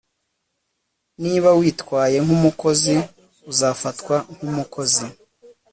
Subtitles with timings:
[1.23, 2.95] Niba witwaye nkumukozi
[3.51, 5.05] uzafatwa nkumukozi